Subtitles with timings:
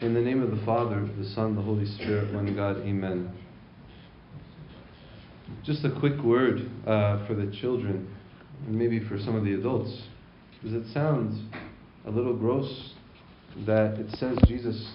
[0.00, 3.32] In the name of the Father, the Son, the Holy Spirit, one God, Amen.
[5.64, 8.08] Just a quick word uh, for the children,
[8.64, 9.90] and maybe for some of the adults.
[10.62, 11.52] Does it sound
[12.06, 12.94] a little gross
[13.66, 14.88] that it says Jesus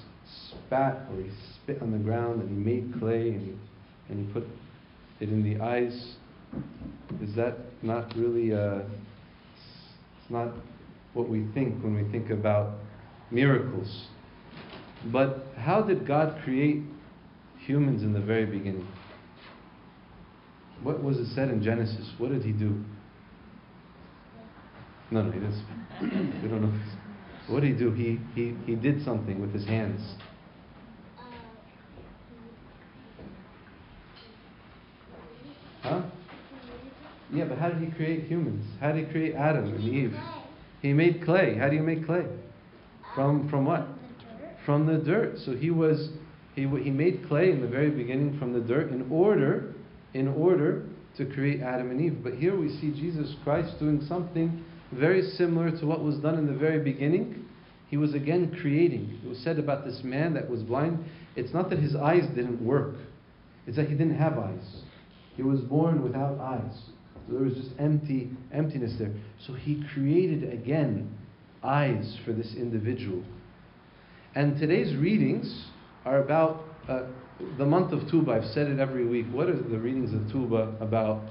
[0.50, 3.54] spat or he spit on the ground and he made clay and he,
[4.08, 4.48] and he put
[5.20, 6.16] it in the eyes?
[7.22, 8.84] Is that not really, uh,
[9.58, 10.54] it's not
[11.14, 12.76] what we think when we think about
[13.32, 14.08] miracles?
[15.12, 16.82] But how did God create
[17.66, 18.88] humans in the very beginning?
[20.82, 22.12] What was it said in Genesis?
[22.18, 22.84] What did he do?
[25.12, 25.64] No, no, he didn't.
[26.44, 26.80] we don't know.
[27.48, 27.92] What did he do?
[27.92, 30.02] He, he, he did something with his hands.
[35.82, 36.02] Huh?
[37.32, 38.66] Yeah, but how did he create humans?
[38.80, 40.16] How did he create Adam and Eve?
[40.82, 41.58] He made clay.
[41.58, 42.26] How do you make clay?
[43.16, 43.88] From, from what?
[44.66, 45.38] From the dirt.
[45.46, 46.10] So he was
[46.56, 49.74] he, he made clay in the very beginning from the dirt in order
[50.14, 50.86] in order
[51.18, 52.20] to create Adam and Eve.
[52.24, 56.46] But here we see Jesus Christ doing something very similar to what was done in
[56.46, 57.46] the very beginning.
[57.90, 59.20] He was again creating.
[59.24, 61.04] It was said about this man that was blind,
[61.36, 62.96] it's not that his eyes didn't work.
[63.68, 64.82] It's that he didn't have eyes.
[65.36, 66.82] He was born without eyes.
[67.28, 69.12] So there was just empty emptiness there.
[69.46, 71.16] So he created again
[71.64, 73.24] eyes for this individual.
[74.36, 75.68] And today's readings
[76.06, 77.04] are about uh,
[77.60, 78.32] the month of Tuba.
[78.32, 79.28] I've said it every week.
[79.32, 81.22] What are the readings of Tuba about?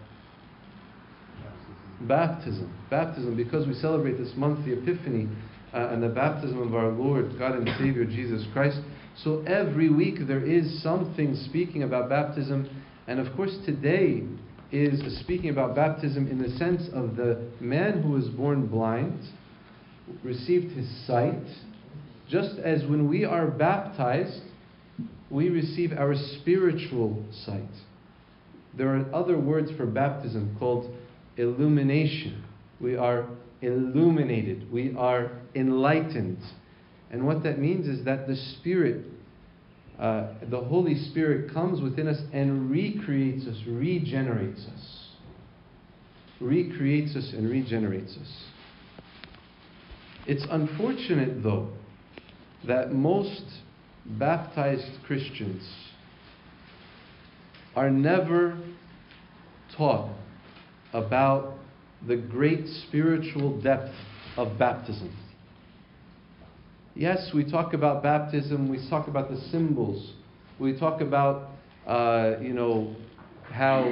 [2.02, 2.72] Baptism.
[2.90, 5.28] Baptism, because we celebrate this month the Epiphany
[5.74, 8.78] uh, and the baptism of our Lord, God and Savior Jesus Christ.
[9.16, 12.68] So every week there is something speaking about baptism.
[13.08, 14.22] And of course, today
[14.70, 19.20] is speaking about baptism in the sense of the man who was born blind,
[20.22, 21.42] received his sight,
[22.32, 24.40] just as when we are baptized,
[25.28, 27.60] we receive our spiritual sight.
[28.74, 30.90] There are other words for baptism called
[31.36, 32.42] illumination.
[32.80, 33.28] We are
[33.60, 36.38] illuminated, we are enlightened.
[37.10, 39.04] And what that means is that the Spirit,
[39.98, 45.08] uh, the Holy Spirit, comes within us and recreates us, regenerates us.
[46.40, 48.44] Recreates us and regenerates us.
[50.26, 51.68] It's unfortunate, though,
[52.66, 53.42] that most
[54.04, 55.62] baptized Christians
[57.74, 58.58] are never
[59.76, 60.14] taught
[60.92, 61.54] about
[62.06, 63.94] the great spiritual depth
[64.36, 65.14] of baptism.
[66.94, 70.12] Yes, we talk about baptism, we talk about the symbols,
[70.58, 71.48] we talk about,
[71.86, 72.94] uh, you know,
[73.50, 73.84] how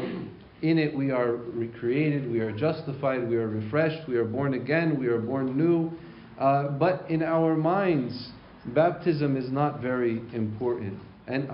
[0.62, 4.98] in it we are recreated, we are justified, we are refreshed, we are born again,
[4.98, 5.90] we are born new.
[6.38, 8.30] Uh, but in our minds,
[8.66, 10.98] baptism is not very important.
[11.26, 11.50] And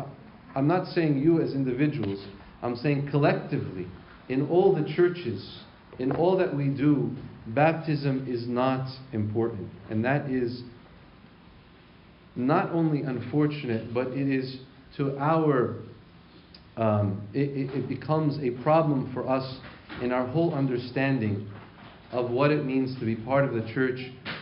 [0.55, 2.25] I'm not saying you as individuals,
[2.63, 3.87] I'm saying collectively,
[4.29, 5.61] in all the churches,
[5.99, 7.11] in all that we do,
[7.49, 9.69] baptism is not important.
[9.91, 10.63] And that is
[12.35, 14.59] not only unfortunate, but it is
[14.97, 15.77] to our,
[16.77, 19.59] um, it, it, it becomes a problem for us
[20.03, 21.49] in our whole understanding
[22.13, 23.99] of what it means to be part of the church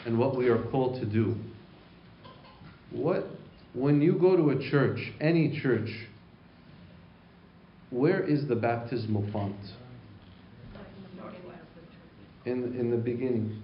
[0.06, 1.34] and what we are called to do.
[2.94, 3.26] What,
[3.74, 5.90] when you go to a church, any church,
[7.90, 9.56] where is the baptismal font?
[12.46, 13.62] In, in the beginning.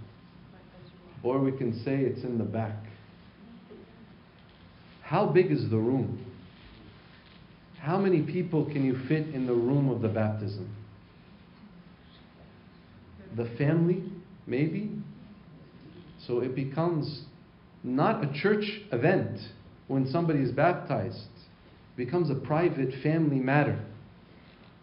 [1.23, 2.77] Or we can say it's in the back.
[5.03, 6.25] How big is the room?
[7.79, 10.75] How many people can you fit in the room of the baptism?
[13.37, 14.03] The family,
[14.47, 14.91] maybe?
[16.27, 17.23] So it becomes
[17.83, 19.39] not a church event
[19.89, 21.29] when somebody is baptized.
[21.97, 23.79] Becomes a private family matter,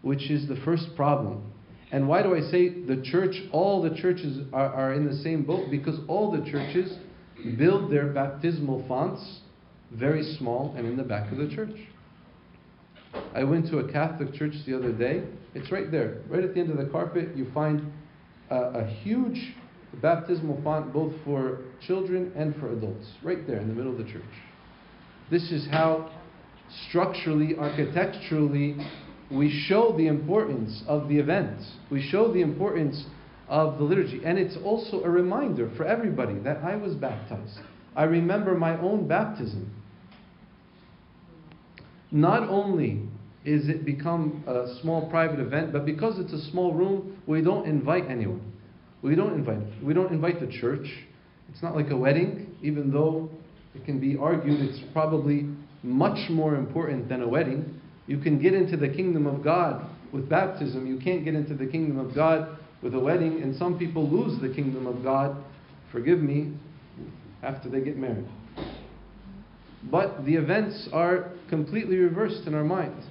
[0.02, 1.52] which is the first problem.
[1.91, 5.44] And why do I say the church, all the churches are, are in the same
[5.44, 5.72] boat?
[5.72, 6.97] Because all the churches
[7.57, 9.39] build their baptismal fonts
[9.92, 11.75] very small and in the back of the church.
[13.33, 15.24] I went to a Catholic church the other day.
[15.56, 17.36] It's right there, right at the end of the carpet.
[17.36, 17.92] You find
[18.50, 19.54] a, a huge
[20.01, 24.12] baptismal font both for children and for adults, right there in the middle of the
[24.12, 24.24] church.
[25.30, 26.12] This is how
[26.88, 28.78] structurally, architecturally,
[29.31, 31.62] we show the importance of the event.
[31.92, 33.06] We show the importance
[33.48, 34.22] of the liturgy.
[34.24, 37.60] And it's also a reminder for everybody that I was baptized.
[37.95, 39.74] I remember my own baptism.
[42.12, 43.01] Not only
[43.44, 47.66] is it become a small private event, but because it's a small room, we don't
[47.66, 48.54] invite anyone.
[49.02, 49.84] We don't invite.
[49.84, 50.88] We don't invite the church.
[51.50, 53.30] It's not like a wedding, even though
[53.76, 55.48] it can be argued it's probably
[55.84, 57.80] much more important than a wedding.
[58.08, 60.88] You can get into the kingdom of God with baptism.
[60.88, 64.40] You can't get into the kingdom of God with a wedding, and some people lose
[64.42, 65.36] the kingdom of God,
[65.92, 66.54] forgive me,
[67.44, 68.28] after they get married.
[69.92, 73.04] But the events are completely reversed in our mind.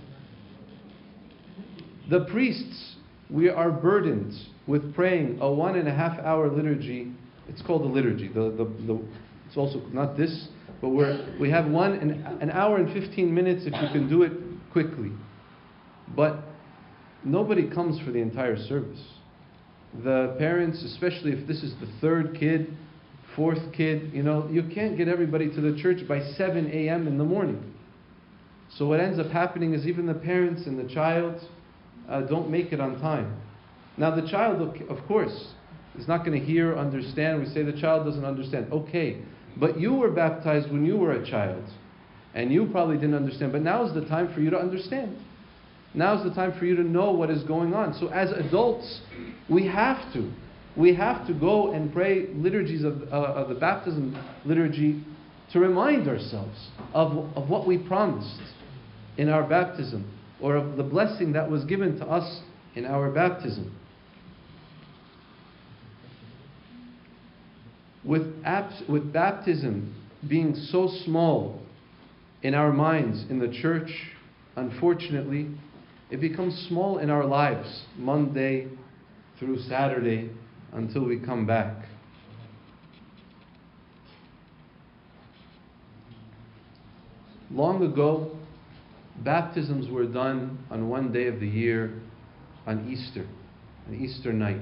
[2.11, 2.97] The priests,
[3.31, 4.35] we are burdened
[4.67, 7.13] with praying a one and a half hour liturgy.
[7.49, 8.29] It's called the liturgy.
[8.29, 9.01] The, the, the,
[9.47, 10.49] it's also not this,
[10.81, 14.23] but we're, we have one an, an hour and 15 minutes if you can do
[14.23, 14.33] it
[14.73, 15.13] quickly.
[16.15, 16.39] But
[17.25, 19.03] nobody comes for the entire service.
[20.03, 22.77] The parents, especially if this is the third kid,
[23.35, 27.07] fourth kid, you know, you can't get everybody to the church by 7 a.m.
[27.07, 27.75] in the morning.
[28.77, 31.41] So what ends up happening is even the parents and the child
[32.09, 33.41] uh, don't make it on time.
[33.97, 35.55] Now the child, of course,
[35.99, 37.41] is not going to hear, understand.
[37.41, 38.73] We say the child doesn't understand.
[38.73, 39.23] Okay,
[39.57, 41.65] but you were baptized when you were a child,
[42.35, 43.53] and you probably didn't understand.
[43.53, 45.17] But now is the time for you to understand.
[45.95, 47.95] Now is the time for you to know what is going on.
[47.95, 49.01] So as adults,
[49.49, 50.31] we have to.
[50.77, 55.03] We have to go and pray liturgies of, uh, of the baptism liturgy
[55.53, 58.43] to remind ourselves of, of what we promised
[59.17, 60.07] in our baptism
[60.39, 62.43] or of the blessing that was given to us
[62.75, 63.75] in our baptism.
[68.07, 68.45] With,
[68.89, 69.95] with baptism
[70.29, 71.61] being so small
[72.43, 73.91] in our minds in the church,
[74.55, 75.49] unfortunately,
[76.11, 78.69] it becomes small in our lives, Monday
[79.41, 80.31] through Saturday
[80.73, 81.75] until we come back.
[87.51, 88.37] Long ago,
[89.25, 92.01] baptisms were done on one day of the year
[92.67, 93.27] on Easter,
[93.89, 94.61] on Easter night.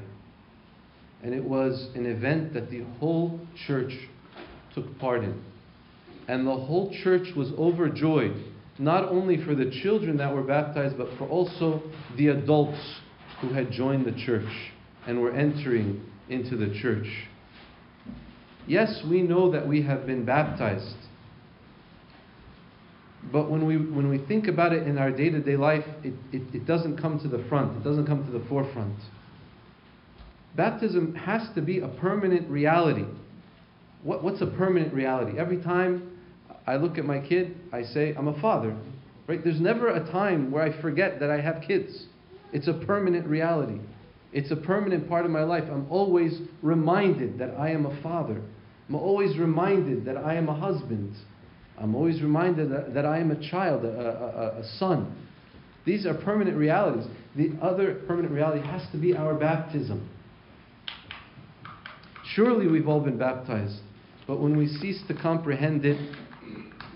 [1.25, 3.94] And it was an event that the whole church
[4.75, 5.43] took part in.
[6.29, 8.44] And the whole church was overjoyed,
[8.79, 11.82] not only for the children that were baptized, but for also
[12.19, 12.79] the adults
[13.41, 14.49] who had joined the church
[15.06, 17.06] and were entering into the church.
[18.67, 20.97] Yes, we know that we have been baptized.
[23.32, 26.12] But when we, when we think about it in our day to day life, it,
[26.32, 28.97] it, it doesn't come to the front, it doesn't come to the forefront.
[30.56, 33.04] Baptism has to be a permanent reality.
[34.02, 35.38] What, what's a permanent reality?
[35.38, 36.10] Every time
[36.66, 38.76] I look at my kid, I say, I'm a father.
[39.26, 39.42] Right?
[39.42, 42.06] There's never a time where I forget that I have kids.
[42.52, 43.80] It's a permanent reality.
[44.32, 45.64] It's a permanent part of my life.
[45.70, 48.40] I'm always reminded that I am a father.
[48.88, 51.14] I'm always reminded that I am a husband.
[51.78, 55.16] I'm always reminded that, that I am a child, a, a, a son.
[55.84, 57.06] These are permanent realities.
[57.36, 60.08] The other permanent reality has to be our baptism.
[62.34, 63.78] Surely we've all been baptized,
[64.26, 66.16] but when we cease to comprehend it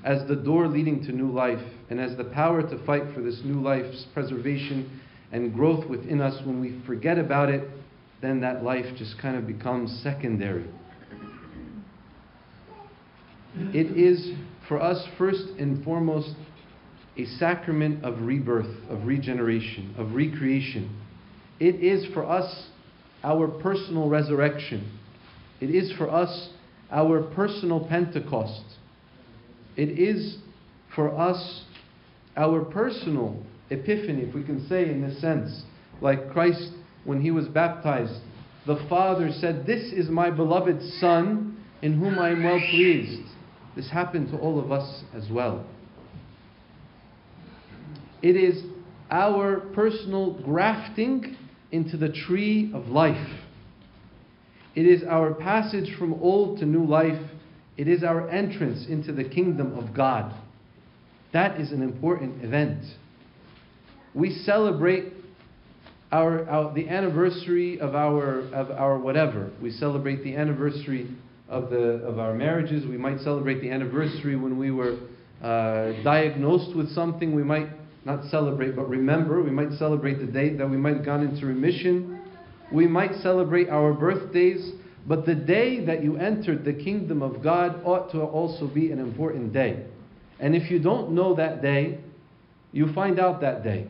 [0.05, 3.41] as the door leading to new life and as the power to fight for this
[3.45, 5.01] new life's preservation
[5.31, 7.69] and growth within us, when we forget about it,
[8.21, 10.67] then that life just kind of becomes secondary.
[13.55, 14.33] It is
[14.67, 16.35] for us, first and foremost,
[17.17, 20.99] a sacrament of rebirth, of regeneration, of recreation.
[21.61, 22.71] It is for us
[23.23, 24.98] our personal resurrection.
[25.61, 26.51] It is for us
[26.91, 28.63] our personal Pentecost.
[29.77, 30.39] It is
[30.95, 31.65] for us
[32.37, 35.63] our personal epiphany, if we can say in this sense.
[36.01, 36.71] Like Christ,
[37.05, 38.21] when he was baptized,
[38.67, 43.29] the Father said, This is my beloved Son, in whom I am well pleased.
[43.77, 45.65] This happened to all of us as well.
[48.23, 48.65] It is
[49.11, 51.37] our personal grafting
[51.71, 53.29] into the tree of life.
[54.79, 57.21] It is our passage from old to new life.
[57.77, 60.33] It is our entrance into the kingdom of God.
[61.33, 62.85] That is an important event.
[64.15, 65.15] We celebrate
[66.13, 69.51] our, our, the anniversary of our, of our whatever.
[69.61, 71.09] We celebrate the anniversary
[71.49, 72.87] of, the, of our marriages.
[72.87, 74.97] We might celebrate the anniversary when we were
[75.43, 77.35] uh, diagnosed with something.
[77.35, 77.67] We might
[78.05, 79.43] not celebrate, but remember.
[79.43, 82.18] We might celebrate the date that we might have gone into remission.
[82.73, 84.73] We might celebrate our birthdays.
[85.07, 88.99] But the day that you entered the kingdom of God ought to also be an
[88.99, 89.87] important day.
[90.39, 91.99] And if you don't know that day,
[92.73, 93.89] you find out that day.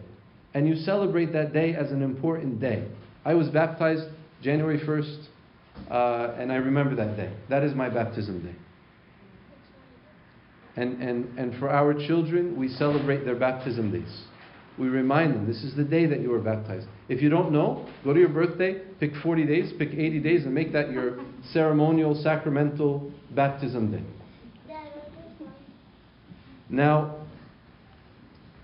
[0.54, 2.86] And you celebrate that day as an important day.
[3.24, 4.04] I was baptized
[4.42, 5.26] January 1st,
[5.90, 7.32] uh, and I remember that day.
[7.48, 8.54] That is my baptism day.
[10.76, 14.22] And, and, and for our children, we celebrate their baptism days.
[14.78, 16.86] We remind them this is the day that you were baptized.
[17.08, 20.54] If you don't know, go to your birthday, pick 40 days, pick 80 days, and
[20.54, 21.18] make that your
[21.52, 24.04] ceremonial, sacramental baptism day.
[26.70, 27.16] Now,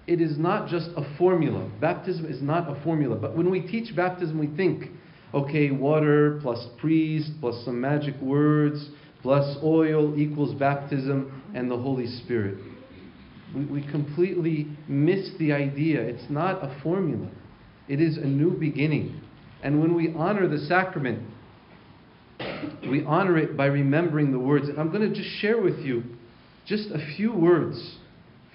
[0.06, 1.70] it is not just a formula.
[1.80, 3.16] Baptism is not a formula.
[3.16, 4.90] But when we teach baptism, we think,
[5.32, 8.90] okay, water plus priest plus some magic words
[9.22, 12.58] plus oil equals baptism and the Holy Spirit.
[13.54, 16.00] We, we completely miss the idea.
[16.00, 17.28] It's not a formula,
[17.88, 19.20] it is a new beginning.
[19.62, 21.22] And when we honor the sacrament,
[22.90, 24.68] we honor it by remembering the words.
[24.68, 26.02] And I'm going to just share with you
[26.66, 27.96] just a few words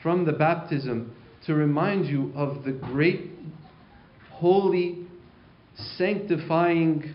[0.03, 1.15] from the baptism
[1.45, 3.31] to remind you of the great,
[4.31, 5.07] holy,
[5.97, 7.13] sanctifying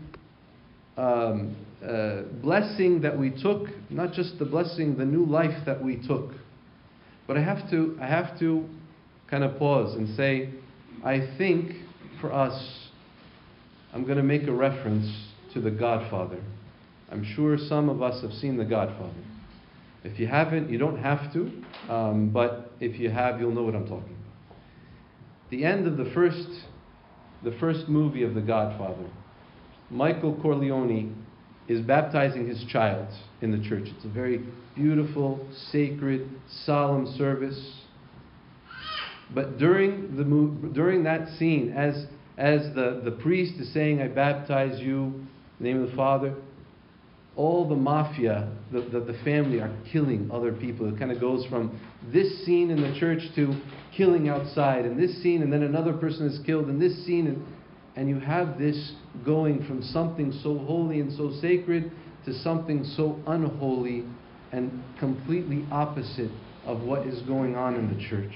[0.97, 5.97] um, uh, blessing that we took, not just the blessing, the new life that we
[6.07, 6.31] took.
[7.27, 8.69] But I have to, I have to
[9.31, 10.51] kind of pause and say,
[11.05, 11.73] I think
[12.21, 12.89] for us,
[13.93, 16.41] I'm going to make a reference to The Godfather.
[17.11, 19.13] I'm sure some of us have seen The Godfather.
[20.03, 21.51] If you haven't, you don't have to,
[21.89, 24.59] um, but if you have, you'll know what I'm talking about.
[25.51, 26.49] The end of the first,
[27.43, 29.09] the first movie of The Godfather,
[29.91, 31.25] Michael Corleone
[31.69, 33.09] is baptizing his child
[33.41, 33.89] in the church.
[33.97, 36.29] It's a very beautiful, sacred,
[36.65, 37.59] solemn service.
[39.35, 44.81] But during, the, during that scene, as, as the, the priest is saying, I baptize
[44.81, 45.29] you in
[45.61, 46.35] the name of the Father,
[47.37, 50.93] all the mafia, the, the, the, family are killing other people.
[50.93, 51.81] It kind of goes from
[52.13, 53.61] this scene in the church to
[53.97, 57.45] killing outside, and this scene, and then another person is killed, and this scene, and,
[57.97, 58.93] and you have this
[59.25, 61.91] going from something so holy and so sacred
[62.25, 64.05] to something so unholy
[64.55, 66.31] and completely opposite
[66.65, 68.33] of what is going on in the church.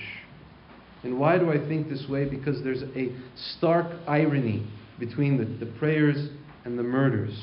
[1.05, 2.25] And why do I think this way?
[2.25, 3.15] Because there's a
[3.57, 4.67] stark irony
[4.99, 6.31] between the, the prayers
[6.65, 7.39] and the murders.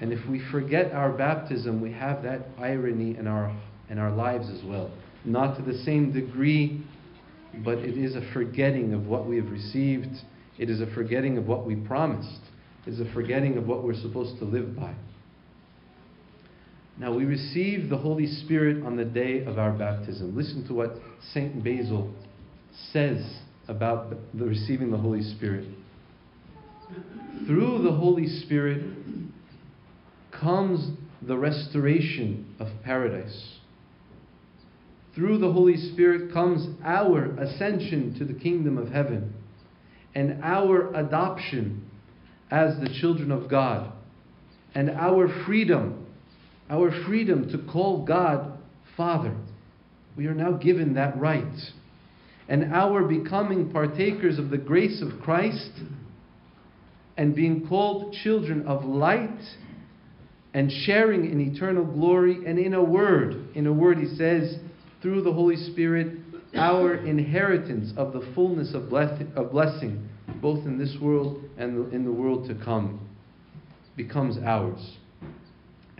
[0.00, 3.56] And if we forget our baptism, we have that irony in our,
[3.90, 4.90] in our lives as well.
[5.24, 6.84] Not to the same degree,
[7.64, 10.16] but it is a forgetting of what we have received.
[10.58, 12.40] It is a forgetting of what we promised.
[12.88, 14.96] It is a forgetting of what we're supposed to live by.
[16.96, 20.36] Now, we receive the Holy Spirit on the day of our baptism.
[20.36, 20.96] Listen to what
[21.32, 21.62] St.
[21.62, 22.14] Basil
[22.92, 25.66] says about the, the receiving the Holy Spirit.
[27.46, 28.84] Through the Holy Spirit,
[30.30, 33.54] comes the restoration of paradise.
[35.14, 39.32] Through the Holy Spirit comes our ascension to the kingdom of heaven
[40.14, 41.88] and our adoption
[42.50, 43.92] as the children of God
[44.74, 46.03] and our freedom,
[46.70, 48.58] our freedom to call God
[48.96, 49.34] Father.
[50.16, 51.42] We are now given that right.
[52.48, 55.70] And our becoming partakers of the grace of Christ
[57.16, 59.40] and being called children of light
[60.52, 62.46] and sharing in eternal glory.
[62.46, 64.56] And in a word, in a word, he says,
[65.02, 66.18] through the Holy Spirit,
[66.54, 70.08] our inheritance of the fullness of, blessing,
[70.40, 73.00] both in this world and in the world to come,
[73.96, 74.96] becomes ours.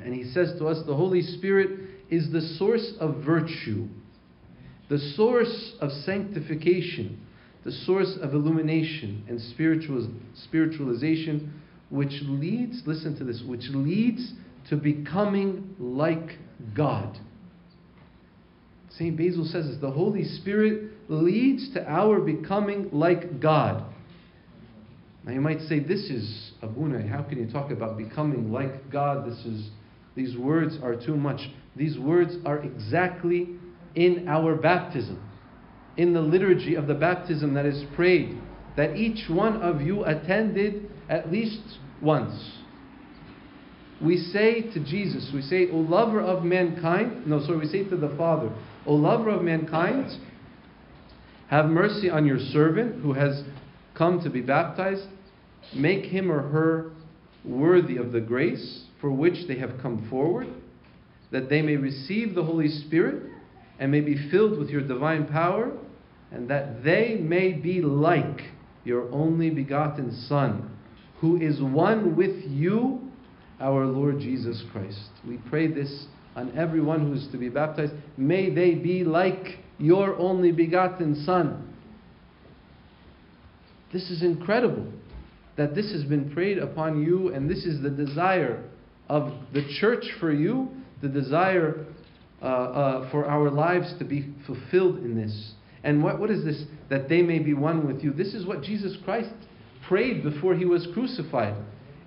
[0.05, 1.71] And he says to us, the Holy Spirit
[2.11, 3.89] is the source of virtue,
[4.91, 7.21] the source of sanctification,
[7.65, 11.51] the source of illumination and spiritual, spiritualization,
[11.89, 14.35] which leads, listen to this, which leads
[14.69, 16.39] to becoming like
[16.77, 17.19] God.
[18.91, 19.17] St.
[19.17, 23.85] Basil says this the Holy Spirit leads to our becoming like God.
[25.25, 29.27] Now you might say, This is Abuna, how can you talk about becoming like God?
[29.27, 29.71] This is
[30.15, 31.41] these words are too much.
[31.77, 33.49] These words are exactly
[33.95, 35.23] in our baptism,
[35.97, 38.39] in the liturgy of the baptism that is prayed,
[38.77, 42.61] that each one of you attended at least once
[44.05, 47.97] we say to Jesus, we say, O lover of mankind, no, sorry, we say to
[47.97, 48.51] the Father,
[48.87, 50.11] O lover of mankind,
[51.49, 53.43] have mercy on your servant who has
[53.95, 55.07] come to be baptized.
[55.75, 56.91] Make him or her
[57.45, 60.47] worthy of the grace for which they have come forward,
[61.31, 63.23] that they may receive the Holy Spirit
[63.79, 65.77] and may be filled with your divine power,
[66.31, 68.41] and that they may be like
[68.83, 70.75] your only begotten Son,
[71.21, 73.11] who is one with you
[73.61, 75.11] our Lord Jesus Christ.
[75.29, 77.93] We pray this on everyone who is to be baptized.
[78.17, 81.75] May they be like your only begotten Son.
[83.93, 84.91] This is incredible
[85.57, 88.65] that this has been prayed upon you, and this is the desire
[89.09, 90.69] of the church for you,
[91.03, 91.87] the desire
[92.43, 95.53] uh, uh, for our lives to be fulfilled in this.
[95.83, 96.63] And what, what is this?
[96.89, 98.13] That they may be one with you.
[98.13, 99.31] This is what Jesus Christ
[99.87, 101.55] prayed before he was crucified.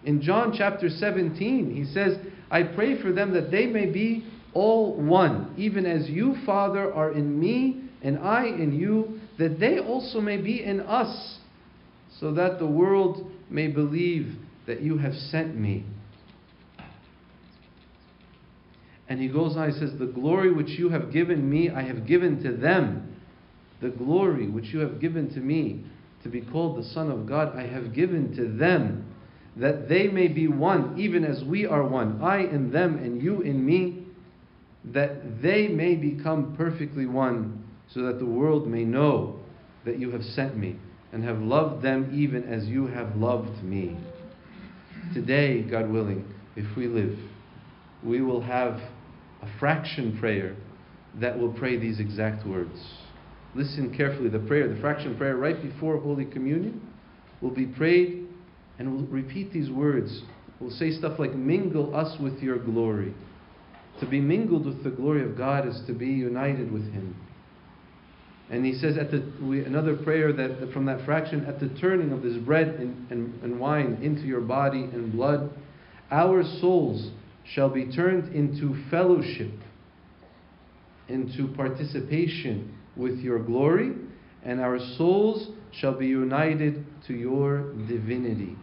[0.04, 2.18] In John chapter 17, he says,
[2.50, 7.12] I pray for them that they may be all one, even as you, Father, are
[7.12, 11.40] in me and I in you, that they also may be in us,
[12.20, 14.36] so that the world may believe
[14.66, 15.86] that you have sent me.
[19.10, 22.06] And he goes on, he says, The glory which you have given me, I have
[22.06, 23.16] given to them.
[23.82, 25.84] The glory which you have given to me,
[26.24, 29.06] to be called the Son of God, I have given to them,
[29.56, 33.42] that they may be one, even as we are one, I in them and you
[33.42, 34.04] in me,
[34.86, 39.40] that they may become perfectly one, so that the world may know
[39.86, 40.76] that you have sent me,
[41.14, 43.96] and have loved them even as you have loved me.
[45.14, 47.18] Today, God willing, if we live,
[48.04, 48.80] we will have
[49.60, 50.56] fraction prayer
[51.20, 52.80] that will pray these exact words.
[53.56, 54.30] Listen carefully.
[54.30, 56.82] The prayer, the fraction prayer right before Holy Communion,
[57.42, 58.28] will be prayed
[58.80, 60.22] and we'll repeat these words.
[60.60, 63.14] We'll say stuff like, Mingle us with your glory.
[64.00, 67.16] To be mingled with the glory of God is to be united with Him.
[68.50, 72.14] And he says at the we, another prayer that from that fraction at the turning
[72.14, 75.52] of this bread and, and, and wine into your body and blood,
[76.12, 77.12] our souls
[77.54, 79.52] shall be turned into fellowship,
[81.08, 83.94] into participation with your glory,
[84.44, 88.56] and our souls shall be united to your divinity.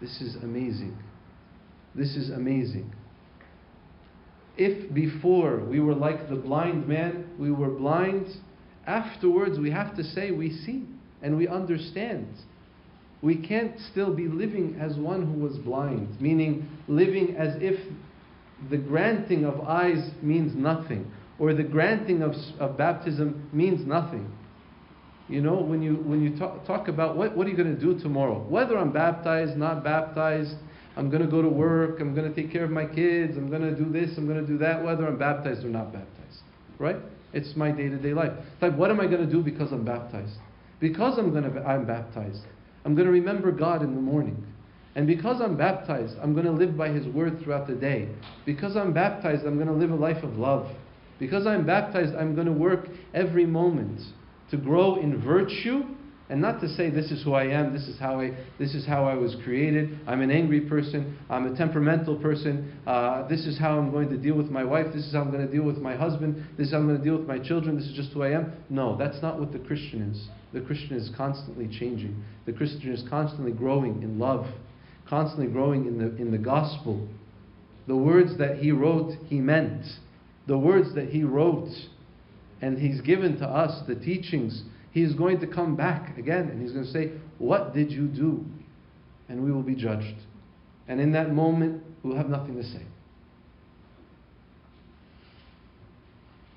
[0.00, 0.96] This is amazing.
[1.94, 2.92] This is amazing.
[4.56, 8.26] If before we were like the blind man, we were blind,
[8.86, 10.84] afterwards we have to say we see
[11.22, 12.26] and we understand.
[13.20, 17.78] We can't still be living as one who was blind, meaning living as if
[18.70, 24.30] the granting of eyes means nothing, or the granting of, of baptism means nothing.
[25.28, 27.80] You know, when you, when you talk, talk about what, what are you going to
[27.80, 30.54] do tomorrow, whether I'm baptized, not baptized,
[30.96, 33.50] I'm going to go to work, I'm going to take care of my kids, I'm
[33.50, 36.40] going to do this, I'm going to do that, whether I'm baptized or not baptized.
[36.78, 36.96] Right?
[37.32, 38.32] It's my day to day life.
[38.62, 40.34] Like, what am I going to do because I'm baptized?
[40.80, 42.40] Because I'm, going to, I'm baptized,
[42.88, 44.46] I'm going to remember God in the morning.
[44.94, 48.08] And because I'm baptized, I'm going to live by His word throughout the day.
[48.46, 50.70] Because I'm baptized, I'm going to live a life of love.
[51.18, 54.00] Because I'm baptized, I'm going to work every moment
[54.50, 55.82] to grow in virtue
[56.30, 58.86] and not to say this is who I am, this is how I, this is
[58.86, 60.00] how I was created.
[60.06, 61.18] I'm an angry person.
[61.28, 62.72] I'm a temperamental person.
[62.86, 64.86] Uh, this is how I'm going to deal with my wife.
[64.94, 66.42] This is how I'm going to deal with my husband.
[66.56, 67.76] This is how I'm going to deal with my children.
[67.76, 68.54] This is just who I am.
[68.70, 70.28] No, that's not what the Christian is.
[70.52, 72.24] The Christian is constantly changing.
[72.46, 74.46] The Christian is constantly growing in love,
[75.08, 77.06] constantly growing in the in the gospel.
[77.86, 79.84] The words that he wrote, he meant.
[80.46, 81.70] The words that he wrote,
[82.62, 84.62] and he's given to us the teachings
[84.98, 88.44] He's going to come back again and he's going to say, What did you do?
[89.28, 90.16] And we will be judged.
[90.88, 92.82] And in that moment, we'll have nothing to say.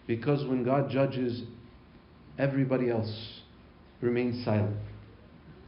[0.07, 1.43] Because when God judges,
[2.39, 3.40] everybody else
[4.01, 4.77] remains silent.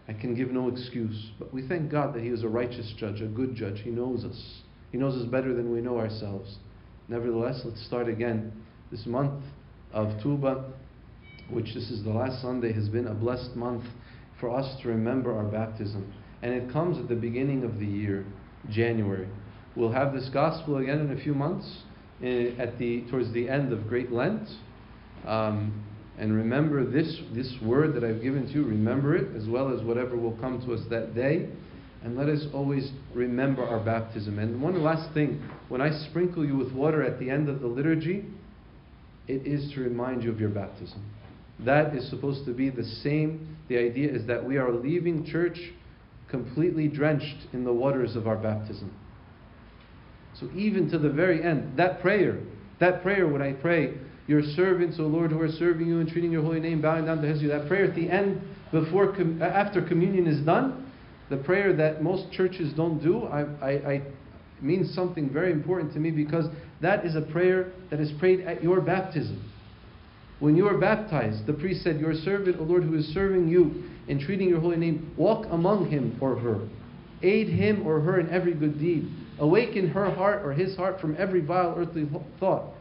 [0.07, 1.31] I can give no excuse.
[1.39, 3.81] But we thank God that He is a righteous judge, a good judge.
[3.81, 4.61] He knows us.
[4.91, 6.57] He knows us better than we know ourselves.
[7.07, 8.51] Nevertheless, let's start again.
[8.91, 9.43] This month
[9.91, 10.71] of Tuba,
[11.49, 13.83] which this is the last Sunday, has been a blessed month
[14.39, 16.13] for us to remember our baptism.
[16.41, 18.25] And it comes at the beginning of the year,
[18.69, 19.27] January.
[19.75, 21.83] We'll have this gospel again in a few months,
[22.21, 24.47] eh, at the towards the end of Great Lent.
[25.25, 25.82] Um,
[26.17, 28.63] and remember this this word that I've given to you.
[28.65, 31.49] Remember it as well as whatever will come to us that day.
[32.03, 34.37] And let us always remember our baptism.
[34.37, 37.67] And one last thing: when I sprinkle you with water at the end of the
[37.67, 38.25] liturgy,
[39.27, 41.03] it is to remind you of your baptism.
[41.59, 43.57] That is supposed to be the same.
[43.69, 45.57] The idea is that we are leaving church
[46.29, 48.91] completely drenched in the waters of our baptism.
[50.39, 52.39] So even to the very end, that prayer,
[52.79, 53.93] that prayer when I pray,
[54.27, 57.21] your servants, O Lord, who are serving you and treating your holy name, bowing down
[57.21, 60.91] to you, that prayer at the end, before com- uh, after communion is done,
[61.29, 64.01] the prayer that most churches don't do, I, I, I
[64.61, 66.45] means something very important to me because
[66.81, 69.49] that is a prayer that is prayed at your baptism.
[70.39, 73.83] When you are baptized, the priest said, Your servant, O Lord, who is serving you
[74.07, 76.67] in treating your holy name, walk among him or her.
[77.21, 79.09] Aid him or her in every good deed.
[79.39, 82.07] Awaken her heart or his heart from every vile earthly
[82.39, 82.73] thought.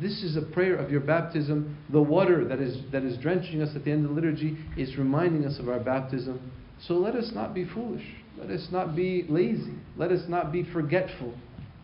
[0.00, 1.76] This is a prayer of your baptism.
[1.90, 4.96] The water that is, that is drenching us at the end of the liturgy is
[4.96, 6.50] reminding us of our baptism.
[6.86, 8.04] So let us not be foolish.
[8.38, 9.74] Let us not be lazy.
[9.96, 11.34] Let us not be forgetful.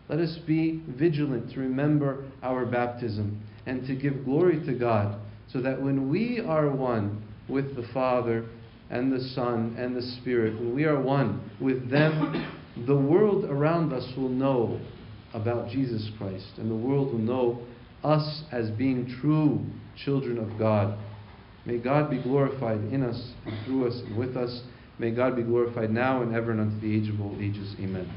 [0.09, 5.19] Let us be vigilant to remember our baptism and to give glory to God,
[5.53, 8.45] so that when we are one with the Father
[8.89, 12.51] and the Son and the Spirit, when we are one with them,
[12.87, 14.79] the world around us will know
[15.35, 17.61] about Jesus Christ, and the world will know
[18.03, 19.65] us as being true
[20.03, 20.97] children of God.
[21.65, 24.61] May God be glorified in us and through us and with us.
[24.97, 27.75] May God be glorified now and ever and unto the age of all ages.
[27.79, 28.09] Amen.